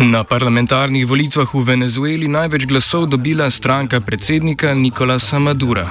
[0.00, 5.84] Na parlamentarnih volitvah v Venezueli največ glasov dobila stranka predsednika Nikolasa Madura.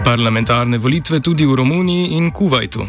[0.00, 2.82] Parlamentarne volitve tudi v Romuniji in Kuwaitu.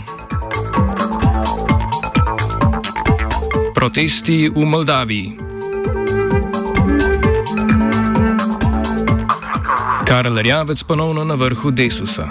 [3.75, 5.50] Protesti v Moldaviji.
[10.11, 12.29] Karel Rjavec ponovno na vrhu Desusa.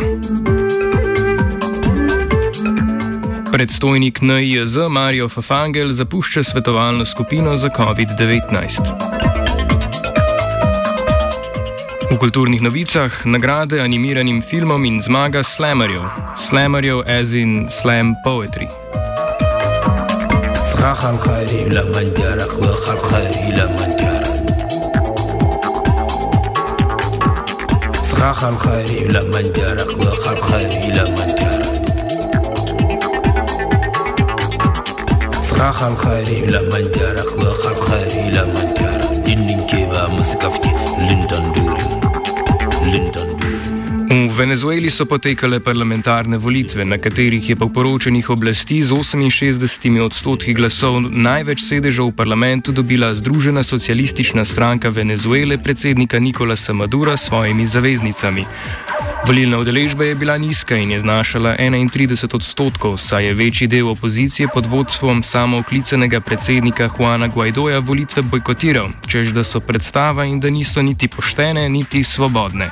[3.51, 8.81] Predstojnik NIJZ Marijo Fafangel zapušča svetovalno skupino za COVID-19.
[12.11, 16.03] V kulturnih novicah nagrade animiranim filmom in zmaga slamerjev,
[16.35, 18.67] slamerjev as in slam poetry.
[20.85, 23.98] صراخ الخير إلى من
[28.20, 31.70] خاخ الخير إلى من جارك وخ الخير إلى من جارك
[35.42, 37.26] صخاخ الخير إلى من جارك
[44.40, 50.96] Venezueli so potekale parlamentarne volitve, na katerih je po poročanjih oblasti z 68 odstotki glasov
[51.12, 58.46] največ sedežev v parlamentu dobila Združena socialistična stranka Venezuele predsednika Nikolasa Madura s svojimi zaveznicami.
[59.26, 64.48] Volilna udeležba je bila nizka in je znašala 31 odstotkov, saj je večji del opozicije
[64.48, 70.82] pod vodstvom samooklicenega predsednika Juana Guaidoja volitve bojkotiral, čež da so predstava in da niso
[70.82, 72.70] niti poštene, niti svobodne.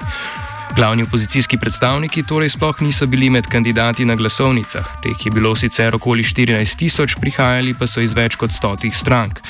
[0.77, 5.95] Glavni opozicijski predstavniki torej sploh niso bili med kandidati na glasovnicah, teh je bilo sicer
[5.95, 9.41] okoli 14 tisoč, prihajali pa so iz več kot stotih strank.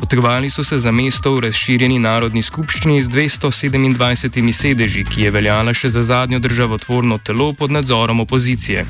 [0.00, 5.74] Potegovali so se za mesto v razširjeni narodni skupščini z 227 sedeži, ki je veljala
[5.74, 8.86] še za zadnjo državotvorno telo pod nadzorom opozicije.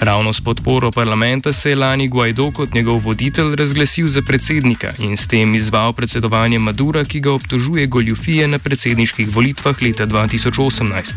[0.00, 5.16] Ravno s podporo parlamenta se je lani Guaido kot njegov voditelj razglasil za predsednika in
[5.16, 11.14] s tem izval predsedovanje Madura, ki ga obtožuje goljufije na predsedniških volitvah leta 2018.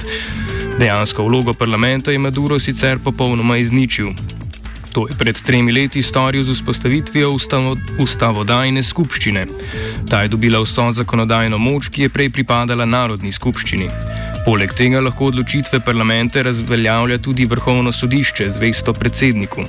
[0.79, 4.07] Dejansko vlogo parlamenta je Maduro sicer popolnoma izničil.
[4.93, 9.45] To je pred tremi leti storil z vzpostavitvijo ustavo, ustavodajne skupščine.
[10.09, 13.89] Ta je dobila vso zakonodajno moč, ki je prej pripadala Narodni skupščini.
[14.45, 19.65] Poleg tega lahko odločitve parlamente razveljavlja tudi vrhovno sodišče, zvesto predsedniku.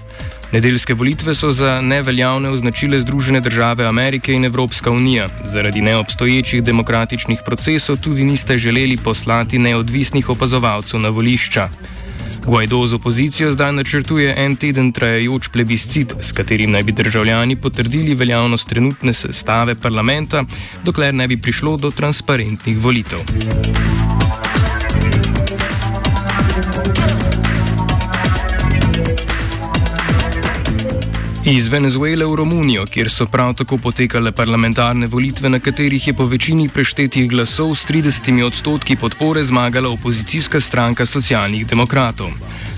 [0.53, 5.29] Nedeljske volitve so za neveljavne označile Združene države Amerike in Evropska unija.
[5.45, 11.69] Zaradi neobstoječih demokratičnih procesov tudi niste želeli poslati neodvisnih opazovalcev na volišča.
[12.47, 18.15] Guaido z opozicijo zdaj načrtuje en teden trajajoč plebiscit, s katerim naj bi državljani potrdili
[18.15, 20.45] veljavnost trenutne sestave parlamenta,
[20.85, 23.19] dokler ne bi prišlo do transparentnih volitev.
[31.45, 36.27] Iz Venezuele v Romunijo, kjer so prav tako potekale parlamentarne volitve, na katerih je po
[36.29, 42.29] večini preštetih glasov s 30 odstotki podpore zmagala opozicijska stranka socialnih demokratov.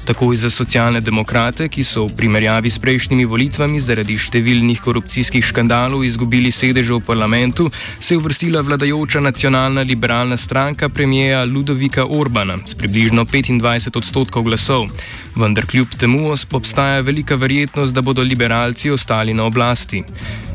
[0.04, 6.02] Takoj za socialne demokrate, ki so v primerjavi s prejšnjimi volitvami zaradi številnih korupcijskih škandalov
[6.02, 12.74] izgubili sedeže v parlamentu, se je uvrstila vladajoča nacionalna liberalna stranka premijeja Ludovika Orbana s
[12.74, 14.90] približno 25 odstotkov glasov.
[15.38, 20.04] Vendar kljub temu obstaja velika verjetnost, da bodo liberalci ostali na oblasti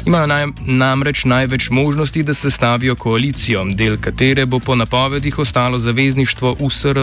[0.05, 5.77] imajo naj, namreč največ možnosti, da se stavijo koalicijo, del katere bo po napovedih ostalo
[5.77, 6.99] zavezništvo USR,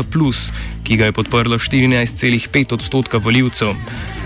[0.84, 3.74] ki ga je podprlo 14,5 odstotka voljivcev.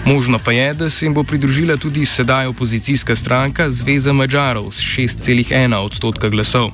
[0.05, 4.79] Možno pa je, da se jim bo pridružila tudi sedaj opozicijska stranka Zveza Mačarov s
[4.79, 6.71] 6,1 odstotka glasov.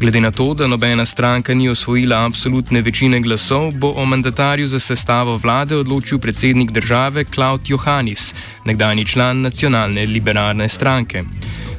[0.00, 4.78] Glede na to, da nobena stranka ni osvojila absolutne večine glasov, bo o mandatarju za
[4.78, 11.22] sestavo vlade odločil predsednik države Klaud Johannis, nekdani član nacionalne liberalne stranke.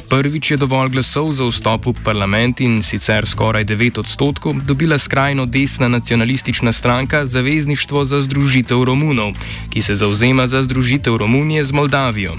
[0.09, 5.46] Prvič je dovolj glasov za vstop v parlament in sicer skoraj 9 odstotkov dobila skrajno
[5.46, 9.34] desna nacionalistična stranka Zavezništvo za združitev Romunov,
[9.70, 12.34] ki se zauzema za združitev Romunije z Moldavijo.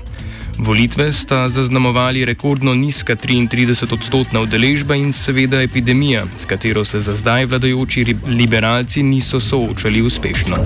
[0.60, 7.44] Volitve sta zaznamovali rekordno nizka 33-odstotna udeležba in seveda epidemija, s katero se za zdaj
[7.44, 10.56] vladajoči liberalci niso soočali uspešno.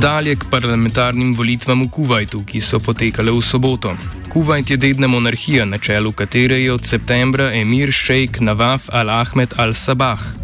[0.00, 3.96] Dalje k parlamentarnim volitvam v Kuwaitu, ki so potekale v soboto.
[4.32, 10.41] Kuwait je dedna monarhija, na čelu katere je od septembra emir šejk Navaf al-Ahmed al-Sabah.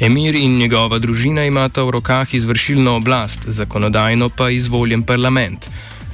[0.00, 5.66] Emir in njegova družina imata v rokah izvršilno oblast, zakonodajno pa izvoljen parlament.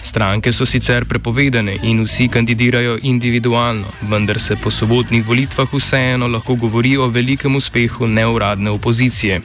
[0.02, 6.54] Stranke so sicer prepovedane in vsi kandidirajo individualno, vendar se po sobotnih volitvah vseeno lahko
[6.54, 9.40] govori o velikem uspehu neuradne opozicije.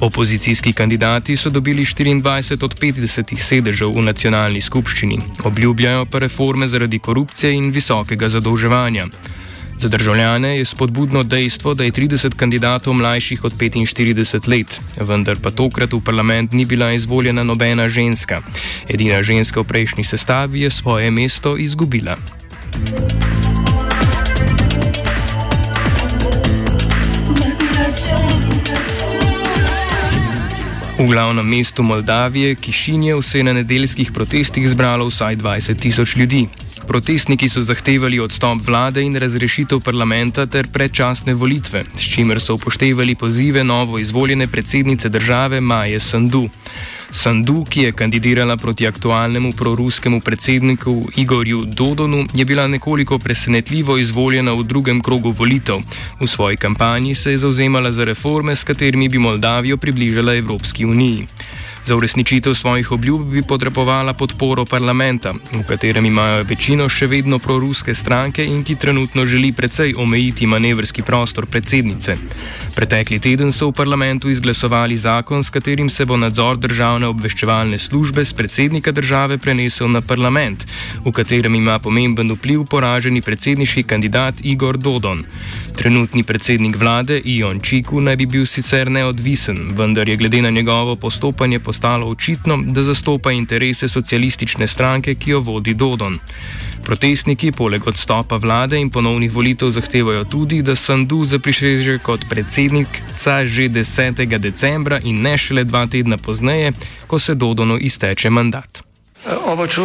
[0.00, 6.98] Opozicijski kandidati so dobili 24 od 50 sedežev v nacionalni skupščini, obljubljajo pa reforme zaradi
[6.98, 9.06] korupcije in visokega zadolževanja.
[9.78, 15.50] Za državljane je spodbudno dejstvo, da je 30 kandidatov mlajših od 45 let, vendar pa
[15.50, 18.42] tokrat v parlament ni bila izvoljena nobena ženska.
[18.88, 22.16] Edina ženska v prejšnji sestavi je svoje mesto izgubila.
[30.98, 36.46] V glavnem mestu Moldavije, Kišinjev, se je na nedeljskih protestih zbralo vsaj 20 tisoč ljudi.
[36.86, 43.14] Protestniki so zahtevali odstop vlade in razrešitev parlamenta ter predčasne volitve, s čimer so upoštevali
[43.14, 46.48] pozive novo izvoljene predsednice države Maje Sandu.
[47.10, 54.52] Sandu, ki je kandidirala proti aktualnemu proruskemu predsedniku Igorju Dodonu, je bila nekoliko presenetljivo izvoljena
[54.52, 55.76] v drugem krogu volitev.
[56.20, 61.26] V svoji kampanji se je zauzemala za reforme, s katerimi bi Moldavijo približala Evropski uniji.
[61.84, 67.94] Za uresničitev svojih obljub bi potrebovala podporo parlamenta, v katerem imajo večino še vedno proruske
[67.94, 72.16] stranke in ki trenutno želi precej omejiti manevrski prostor predsednice.
[72.74, 78.24] Pretekli teden so v parlamentu izglasovali zakon, s katerim se bo nadzor državne obveščevalne službe
[78.24, 80.64] z predsednika države prenesel na parlament,
[81.04, 85.24] v katerem ima pomemben vpliv poraženi predsedniški kandidat Igor Dodon.
[85.76, 90.96] Trenutni predsednik vlade Ion Čiku naj bi bil sicer neodvisen, vendar je glede na njegovo
[90.96, 96.18] postopanje postalo očitno, da zastopa interese socialistične stranke, ki jo vodi Dodon.
[96.84, 103.68] Protestniki poleg odstopa vlade in ponovnih volitev zahtevajo tudi, da Sandu zaprišeže kot predsednica že
[103.68, 104.38] 10.
[104.38, 106.72] decembra in ne šele dva tedna pozneje,
[107.06, 108.93] ko se Dodonu izteče mandat.
[109.24, 109.80] Oba, če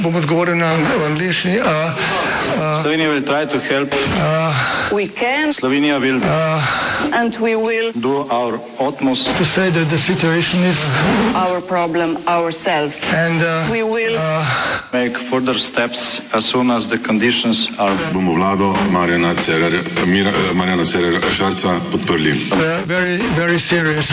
[0.00, 0.72] bom odgovoril na
[1.04, 1.60] angliški.
[2.80, 5.52] Slovenija bo poskušala pomagati.
[5.52, 6.62] Slovenija bo naredila
[7.36, 12.92] svoj utmost, da bo rekla, da je situacija naš problem, naš sebe.
[13.20, 13.38] In
[13.68, 14.16] bomo naredili
[14.92, 17.96] nadaljnje korake, as soon as the conditions are.
[18.12, 19.34] Bomo vlado Marjana
[20.84, 22.32] Cererera Šarca podprli.
[22.86, 24.08] Very, very serious.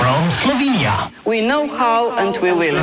[0.00, 1.10] From Slovenija.
[1.26, 2.78] We know how and we will.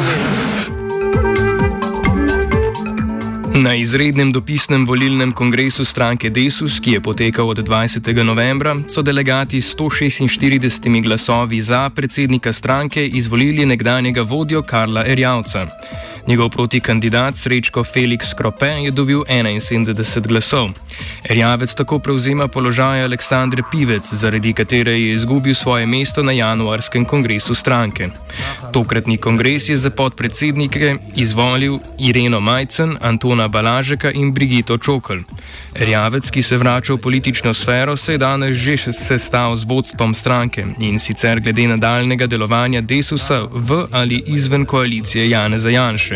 [3.56, 8.24] Na izrednem dopisnem volilnem kongresu stranke Desus, ki je potekal od 20.
[8.24, 15.68] novembra, so delegati s 146 glasovi za predsednika stranke izvolili nekdanjega vodjo Karla Erjavca.
[16.28, 20.70] Njegov protikandidat Srečko Felix Krope je dobil 71 glasov.
[21.30, 27.54] Erjavec tako prevzema položaj Aleksandre Pivec, zaradi katere je izgubil svoje mesto na januarskem kongresu
[27.54, 28.10] stranke.
[28.74, 35.18] Tokratni kongres je za podpredsednike izvolil Ireno Majcen, Antona Balažeka in Brigito Čokl.
[35.76, 40.66] Erjavec, ki se vrača v politično sfero, se je danes že sestal z vodstvom stranke
[40.80, 45.60] in sicer glede nadaljnega delovanja Desusa v ali izven koalicije Jane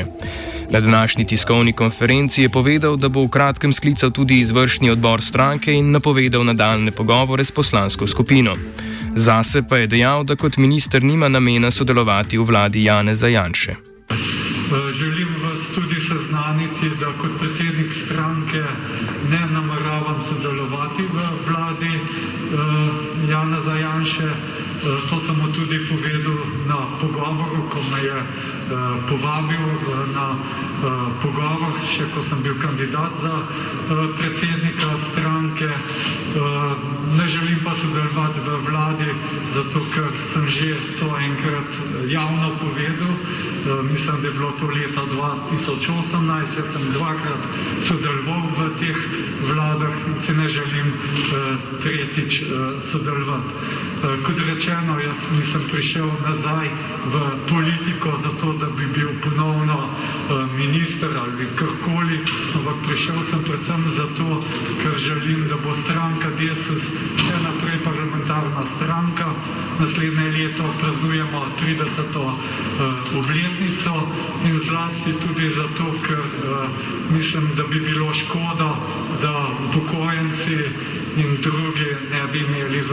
[0.03, 0.59] Zajanše.
[0.71, 5.73] Na današnji tiskovni konferenci je povedal, da bo v kratkem sklical tudi izvršni odbor stranke
[5.73, 8.53] in napovedal nadaljne pogovore s poslansko skupino.
[9.15, 13.75] Zase pa je dejal, da kot minister nima namena sodelovati v vladi Jane Zajanše.
[14.93, 18.63] Želim vas tudi seznaniti, da kot predsednik stranke
[19.29, 21.17] ne nameravam sodelovati v
[21.49, 24.29] vladi uh, Jana Zajanše.
[24.29, 28.17] Uh, to sem mu tudi povedal na pogovoru, ko me je
[29.09, 29.65] povabil
[30.13, 33.47] na uh, pogovor, še ko sem bil kandidat za uh,
[34.19, 35.69] predsednika stranke.
[35.69, 36.77] Uh,
[37.17, 39.09] ne želim pa sodelovati v vladi,
[39.53, 41.69] zato ker sem že to enkrat
[42.07, 43.13] javno povedal.
[43.91, 47.41] Mislim, da je bilo to leta 2018, jaz sem dvakrat
[47.87, 48.99] sodeloval v teh
[49.51, 50.93] vladah in si ne želim
[51.83, 52.43] tretjič
[52.87, 53.51] sodelovati.
[53.99, 56.71] Uh, kot rečeno, jaz nisem prišel nazaj
[57.11, 57.15] v
[57.51, 62.23] politiko zato, da bi bil ponovno uh, minister ali karkoli,
[62.55, 64.39] ampak prišel sem predvsem zato,
[64.79, 66.87] ker želim, da bo stranka Desus
[67.19, 69.35] še naprej parlamentarna stranka.
[69.83, 72.15] Naslednje leto praznujemo 30.
[72.15, 72.39] Uh,
[73.19, 74.07] obletnico
[74.47, 76.23] in zlasti tudi zato, ker
[77.11, 78.69] mislim, da bi bilo škoda,
[79.21, 79.33] da
[79.67, 80.55] upokojenci
[81.17, 82.91] in drugi ne bi imeli v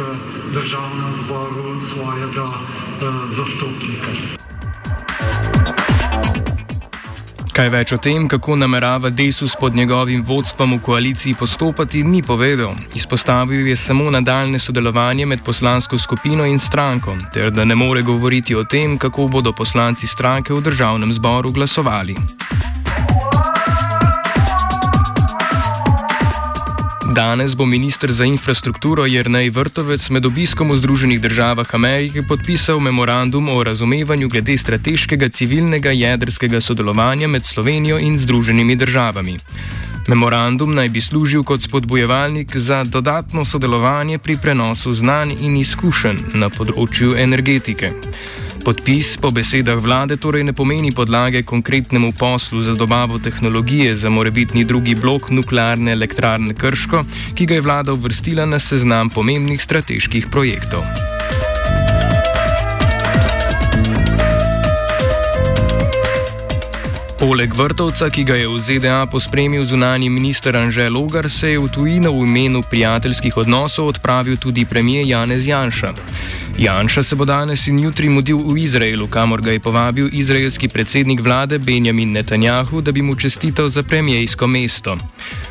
[0.52, 4.36] državnem zboru svojega uh, zastopnika.
[7.56, 12.74] Kaj več o tem, kako namerava Desus pod njegovim vodstvom v koaliciji postopati, ni povedal.
[12.94, 18.54] Izpostavil je samo nadaljne sodelovanje med poslansko skupino in stranko, ter da ne more govoriti
[18.54, 22.16] o tem, kako bodo poslanci stranke v državnem zboru glasovali.
[27.16, 33.48] Danes bo ministr za infrastrukturo Jrnej Vrtovec med obiskom v Združenih državah Amerike podpisal memorandum
[33.48, 39.38] o razumevanju glede strateškega civilnega jedrskega sodelovanja med Slovenijo in Združenimi državami.
[40.08, 46.52] Memorandum naj bi služil kot spodbujevalnik za dodatno sodelovanje pri prenosu znanj in izkušenj na
[46.52, 47.92] področju energetike.
[48.66, 54.64] Podpis po besedah vlade torej ne pomeni podlage konkretnemu poslu za dobavo tehnologije za morebitni
[54.66, 57.04] drugi blok nuklearne elektrarne Krško,
[57.38, 60.82] ki ga je vlada uvrstila na seznam pomembnih strateških projektov.
[67.22, 71.70] Poleg vrtovca, ki ga je v ZDA pospremil zunani minister Anžel Logar, se je v
[71.70, 75.94] tujino v imenu prijateljskih odnosov odpravil tudi premijer Janez Janša.
[76.58, 81.20] Janša se bo danes in jutri mudil v Izraelu, kamor ga je povabil izraelski predsednik
[81.20, 84.96] vlade Benjamin Netanjahu, da bi mu čestital za premijejsko mesto.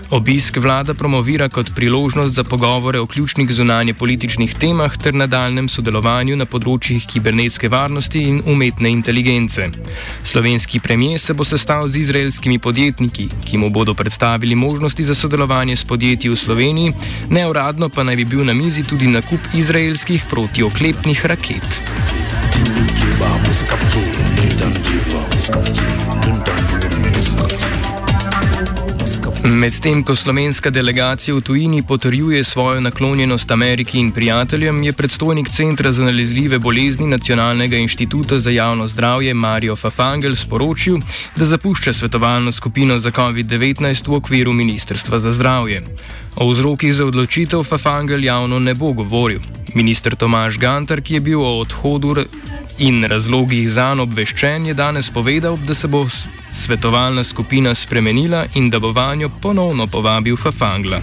[0.10, 6.36] Obisk vlada promovira kot priložnost za pogovore o ključnih zunanje političnih temah ter nadaljem sodelovanju
[6.38, 9.70] na področjih kibernetske varnosti in umetne inteligence.
[10.24, 15.76] Slovenski premijer se bo sestal z izraelskimi podjetniki, ki mu bodo predstavili možnosti za sodelovanje
[15.76, 16.94] s podjetji v Sloveniji,
[17.30, 20.26] neuradno pa naj bi bil na mizi tudi nakup izraelskih
[20.86, 21.66] protioklepnih raket.
[29.44, 35.92] Medtem ko slovenska delegacija v tujini potrjuje svojo naklonjenost Ameriki in prijateljem, je predstojnik Centra
[35.92, 40.98] za nalezljive bolezni Nacionalnega inštituta za javno zdravje Mario Fafangel sporočil,
[41.36, 45.82] da zapušča svetovalno skupino za COVID-19 v okviru Ministrstva za zdravje.
[46.36, 49.55] O vzrokih za odločitev Fafangel javno ne bo govoril.
[49.76, 52.16] Ministr Tomaš Gantar, ki je bil o odhodu
[52.80, 56.06] in razlogih za njo obveščen, je danes povedal, da se bo
[56.52, 61.02] svetovalna skupina spremenila in da bo vanjo ponovno povabil Fafangla.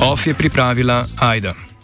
[0.00, 1.67] OF je pripravila Aida.